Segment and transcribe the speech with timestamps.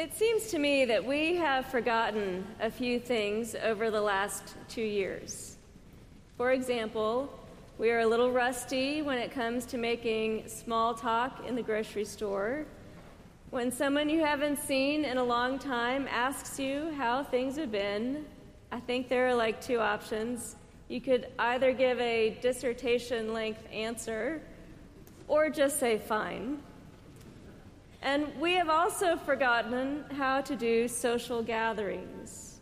[0.00, 4.80] It seems to me that we have forgotten a few things over the last two
[4.80, 5.58] years.
[6.38, 7.28] For example,
[7.76, 12.06] we are a little rusty when it comes to making small talk in the grocery
[12.06, 12.64] store.
[13.50, 18.24] When someone you haven't seen in a long time asks you how things have been,
[18.72, 20.56] I think there are like two options.
[20.88, 24.40] You could either give a dissertation length answer
[25.28, 26.62] or just say fine.
[28.02, 32.60] And we have also forgotten how to do social gatherings.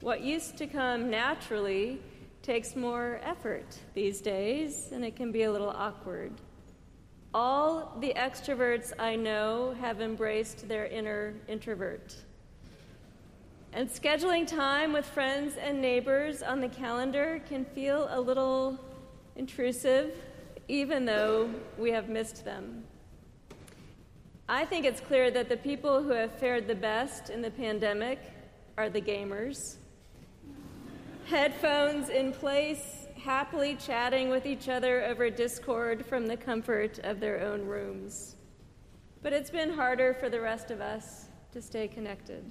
[0.00, 2.00] What used to come naturally
[2.42, 6.32] takes more effort these days, and it can be a little awkward.
[7.32, 12.14] All the extroverts I know have embraced their inner introvert.
[13.72, 18.78] And scheduling time with friends and neighbors on the calendar can feel a little
[19.34, 20.14] intrusive,
[20.68, 22.84] even though we have missed them.
[24.48, 28.18] I think it's clear that the people who have fared the best in the pandemic
[28.76, 29.76] are the gamers.
[31.24, 37.40] Headphones in place, happily chatting with each other over Discord from the comfort of their
[37.40, 38.36] own rooms.
[39.22, 42.44] But it's been harder for the rest of us to stay connected.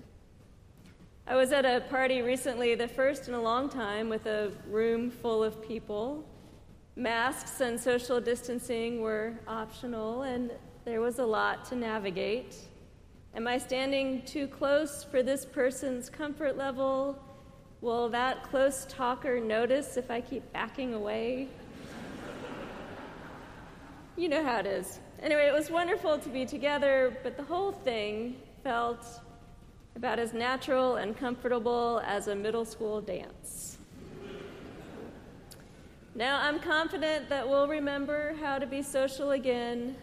[1.28, 5.12] I was at a party recently, the first in a long time, with a room
[5.12, 6.28] full of people.
[6.96, 10.52] Masks and social distancing were optional, and
[10.86, 12.56] there was a lot to navigate.
[13.36, 17.18] Am I standing too close for this person's comfort level?
[17.80, 21.48] Will that close talker notice if I keep backing away?
[24.18, 25.00] you know how it is.
[25.22, 29.06] Anyway, it was wonderful to be together, but the whole thing felt
[29.96, 33.78] about as natural and comfortable as a middle school dance.
[36.14, 39.96] Now, I'm confident that we'll remember how to be social again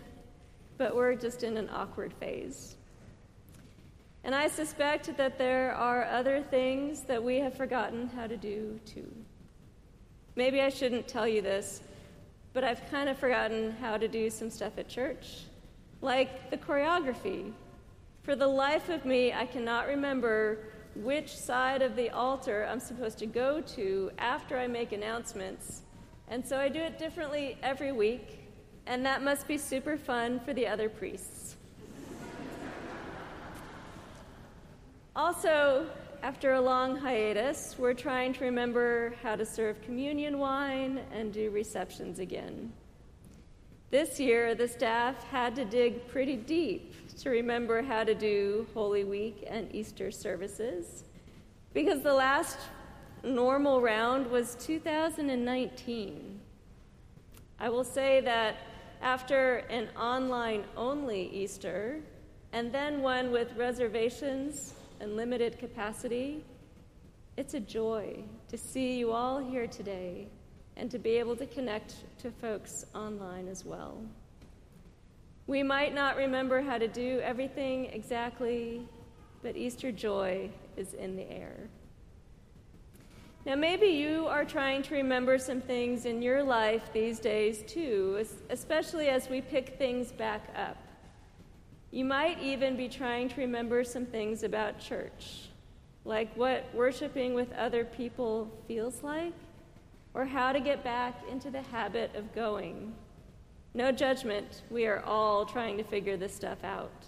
[0.81, 2.75] but we're just in an awkward phase.
[4.25, 8.81] And I suspect that there are other things that we have forgotten how to do
[8.87, 9.07] too.
[10.37, 11.83] Maybe I shouldn't tell you this,
[12.55, 15.43] but I've kind of forgotten how to do some stuff at church,
[16.01, 17.53] like the choreography.
[18.23, 20.61] For the life of me, I cannot remember
[20.97, 25.83] which side of the altar I'm supposed to go to after I make announcements.
[26.29, 28.40] And so I do it differently every week
[28.87, 31.57] and that must be super fun for the other priests.
[35.17, 35.87] also,
[36.23, 41.51] after a long hiatus, we're trying to remember how to serve communion wine and do
[41.51, 42.73] receptions again.
[43.91, 49.05] This year, the staff had to dig pretty deep to remember how to do Holy
[49.05, 51.05] Week and Easter services
[51.75, 52.59] because the last
[53.25, 56.41] normal round was 2019.
[57.59, 58.57] I will say that
[59.01, 62.01] after an online only Easter,
[62.53, 66.45] and then one with reservations and limited capacity,
[67.37, 70.29] it's a joy to see you all here today
[70.77, 74.03] and to be able to connect to folks online as well.
[75.47, 78.87] We might not remember how to do everything exactly,
[79.43, 81.69] but Easter joy is in the air.
[83.47, 88.23] Now, maybe you are trying to remember some things in your life these days too,
[88.51, 90.77] especially as we pick things back up.
[91.91, 95.49] You might even be trying to remember some things about church,
[96.05, 99.33] like what worshiping with other people feels like,
[100.13, 102.95] or how to get back into the habit of going.
[103.73, 107.07] No judgment, we are all trying to figure this stuff out.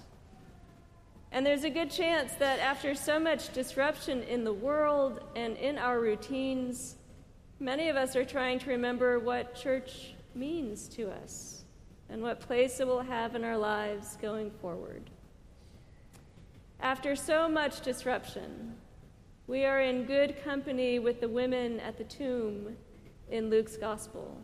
[1.33, 5.79] And there's a good chance that after so much disruption in the world and in
[5.79, 6.97] our routines,
[7.59, 11.65] many of us are trying to remember what church means to us
[12.11, 15.09] and what place it will have in our lives going forward.
[16.81, 18.75] After so much disruption,
[19.47, 22.77] we are in good company with the women at the tomb
[23.31, 24.37] in Luke's gospel.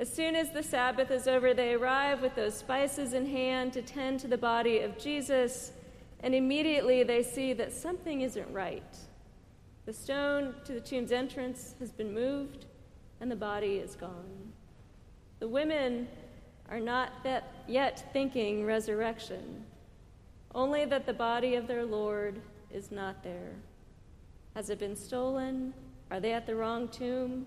[0.00, 3.82] As soon as the Sabbath is over, they arrive with those spices in hand to
[3.82, 5.72] tend to the body of Jesus,
[6.20, 8.96] and immediately they see that something isn't right.
[9.84, 12.64] The stone to the tomb's entrance has been moved,
[13.20, 14.52] and the body is gone.
[15.38, 16.08] The women
[16.70, 17.12] are not
[17.68, 19.66] yet thinking resurrection,
[20.54, 23.52] only that the body of their Lord is not there.
[24.54, 25.74] Has it been stolen?
[26.10, 27.44] Are they at the wrong tomb?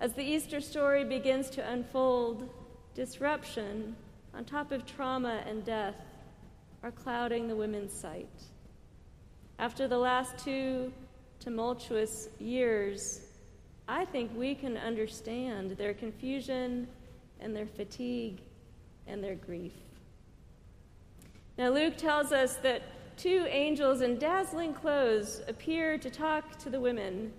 [0.00, 2.48] As the Easter story begins to unfold,
[2.94, 3.94] disruption
[4.34, 5.94] on top of trauma and death
[6.82, 8.44] are clouding the women's sight.
[9.58, 10.90] After the last two
[11.38, 13.26] tumultuous years,
[13.88, 16.88] I think we can understand their confusion
[17.38, 18.40] and their fatigue
[19.06, 19.74] and their grief.
[21.58, 22.82] Now, Luke tells us that
[23.18, 27.34] two angels in dazzling clothes appear to talk to the women.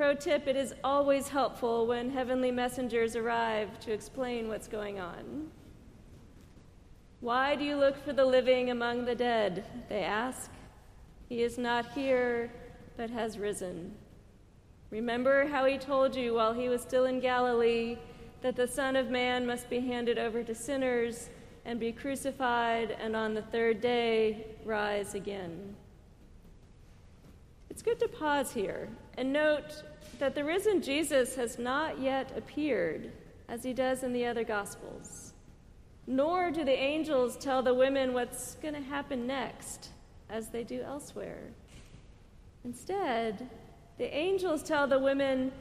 [0.00, 5.50] Pro tip it is always helpful when heavenly messengers arrive to explain what's going on.
[7.20, 9.62] Why do you look for the living among the dead?
[9.90, 10.50] They ask.
[11.28, 12.50] He is not here,
[12.96, 13.92] but has risen.
[14.88, 17.98] Remember how he told you while he was still in Galilee
[18.40, 21.28] that the Son of Man must be handed over to sinners
[21.66, 25.76] and be crucified, and on the third day rise again.
[27.68, 28.88] It's good to pause here
[29.18, 29.82] and note
[30.18, 33.10] that the risen Jesus has not yet appeared
[33.48, 35.32] as he does in the other Gospels,
[36.06, 39.90] nor do the angels tell the women what's going to happen next
[40.28, 41.42] as they do elsewhere.
[42.64, 43.48] Instead,
[43.98, 45.52] the angels tell the women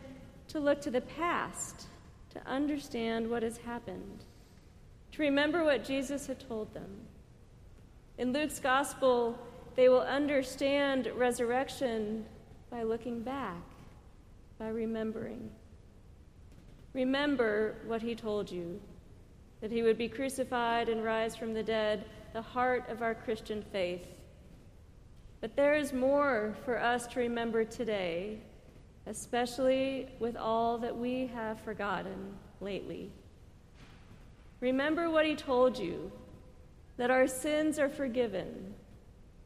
[0.48, 1.88] to look to the past
[2.32, 4.26] to understand what has happened
[5.12, 6.90] to remember what Jesus had told them.
[8.18, 9.38] In Luke's gospel,
[9.76, 12.26] they will understand resurrection
[12.70, 13.62] by looking back,
[14.60, 15.50] by remembering.
[16.94, 18.80] Remember what he told you
[19.62, 23.64] that he would be crucified and rise from the dead, the heart of our Christian
[23.72, 24.06] faith.
[25.42, 28.40] But there is more for us to remember today,
[29.08, 33.10] especially with all that we have forgotten lately.
[34.60, 36.12] Remember what he told you
[36.98, 38.74] that our sins are forgiven,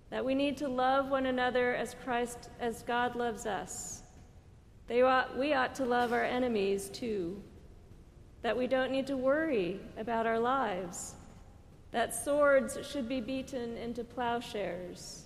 [0.10, 4.03] that we need to love one another as Christ, as God loves us.
[4.88, 7.42] They ought, we ought to love our enemies too,
[8.42, 11.16] that we don't need to worry about our lives,
[11.92, 15.24] that swords should be beaten into plowshares,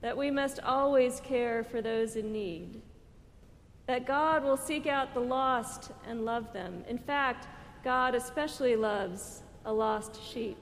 [0.00, 2.82] that we must always care for those in need,
[3.86, 6.84] that God will seek out the lost and love them.
[6.88, 7.46] In fact,
[7.84, 10.58] God especially loves a lost sheep,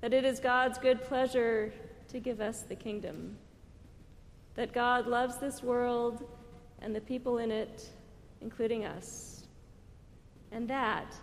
[0.00, 1.72] that it is God's good pleasure
[2.08, 3.36] to give us the kingdom,
[4.54, 6.24] that God loves this world
[6.80, 7.88] and the people in it,
[8.40, 9.44] including us,
[10.52, 11.14] and that,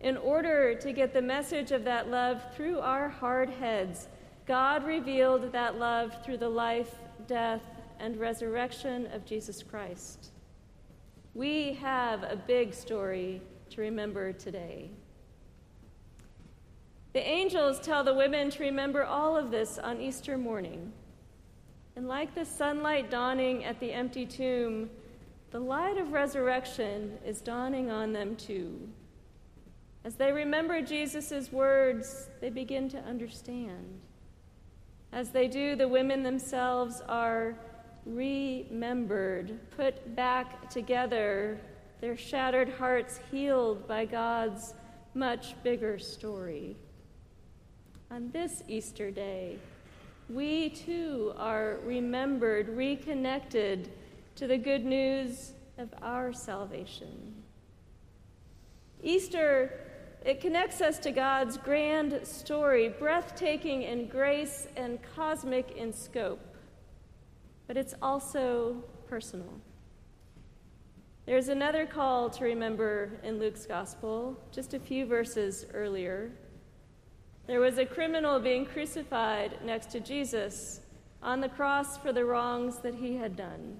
[0.00, 4.08] in order to get the message of that love through our hard heads,
[4.46, 6.94] God revealed that love through the life,
[7.26, 7.62] death,
[8.00, 10.30] and resurrection of Jesus Christ.
[11.34, 13.40] We have a big story
[13.70, 14.90] to remember today.
[17.12, 20.92] The angels tell the women to remember all of this on Easter morning.
[21.96, 24.88] And like the sunlight dawning at the empty tomb,
[25.50, 28.88] the light of resurrection is dawning on them too.
[30.04, 34.00] As they remember Jesus' words, they begin to understand.
[35.12, 37.54] As they do, the women themselves are
[38.06, 41.60] remembered, put back together
[42.00, 44.74] their shattered hearts healed by God's
[45.14, 46.76] much bigger story.
[48.10, 49.58] On this Easter day,
[50.32, 53.90] we too are remembered, reconnected
[54.36, 57.34] to the good news of our salvation.
[59.02, 59.78] Easter,
[60.24, 66.56] it connects us to God's grand story, breathtaking in grace and cosmic in scope,
[67.66, 69.60] but it's also personal.
[71.26, 76.32] There's another call to remember in Luke's gospel, just a few verses earlier.
[77.52, 80.80] There was a criminal being crucified next to Jesus
[81.22, 83.78] on the cross for the wrongs that he had done.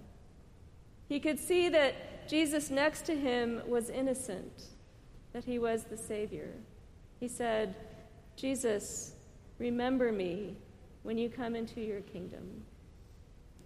[1.09, 4.65] He could see that Jesus next to him was innocent,
[5.33, 6.51] that he was the Savior.
[7.19, 7.75] He said,
[8.37, 9.15] Jesus,
[9.59, 10.55] remember me
[11.03, 12.65] when you come into your kingdom.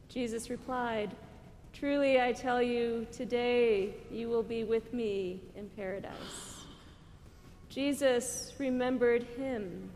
[0.09, 1.17] Jesus replied,
[1.73, 6.57] Truly, I tell you, today you will be with me in paradise.
[7.69, 9.91] Jesus remembered him.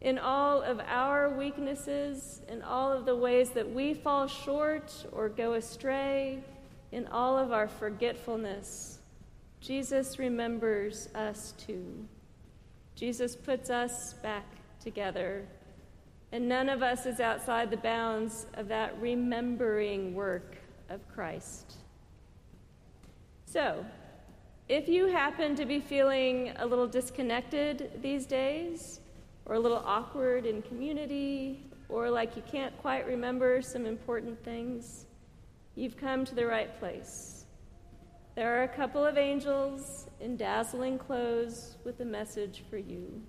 [0.00, 5.28] In all of our weaknesses, in all of the ways that we fall short or
[5.28, 6.42] go astray,
[6.92, 8.98] in all of our forgetfulness,
[9.60, 11.84] Jesus remembers us too.
[12.96, 14.46] Jesus puts us back
[14.82, 15.44] together
[16.32, 20.56] and none of us is outside the bounds of that remembering work
[20.88, 21.74] of Christ.
[23.46, 23.84] So,
[24.68, 29.00] if you happen to be feeling a little disconnected these days,
[29.50, 35.06] or a little awkward in community, or like you can't quite remember some important things,
[35.74, 37.46] you've come to the right place.
[38.36, 43.20] There are a couple of angels in dazzling clothes with a message for you.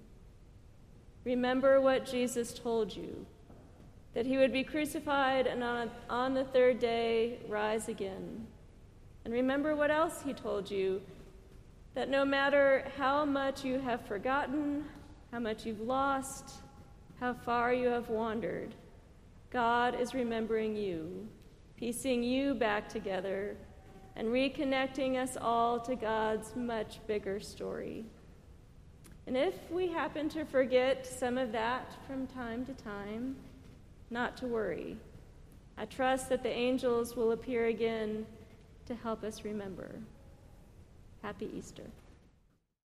[1.24, 3.26] Remember what Jesus told you
[4.14, 8.46] that he would be crucified and on, on the third day rise again.
[9.26, 11.02] And remember what else he told you
[11.96, 14.86] that no matter how much you have forgotten,
[15.32, 16.56] how much you've lost,
[17.20, 18.76] how far you have wandered,
[19.52, 21.28] God is remembering you,
[21.78, 23.56] piecing you back together,
[24.16, 28.06] and reconnecting us all to God's much bigger story.
[29.28, 33.36] And if we happen to forget some of that from time to time,
[34.10, 34.98] not to worry.
[35.78, 38.26] I trust that the angels will appear again
[38.88, 39.96] to help us remember.
[41.22, 41.84] Happy Easter.